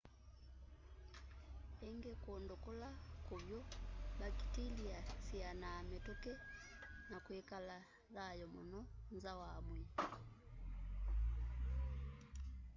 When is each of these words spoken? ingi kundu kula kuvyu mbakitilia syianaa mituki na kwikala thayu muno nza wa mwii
ingi 1.87 2.11
kundu 2.23 2.55
kula 2.63 2.89
kuvyu 3.25 3.59
mbakitilia 4.15 4.97
syianaa 5.25 5.79
mituki 5.89 6.33
na 7.09 7.17
kwikala 7.25 7.77
thayu 8.13 8.45
muno 8.53 8.79
nza 9.15 9.31
wa 9.41 9.49
mwii 9.67 9.87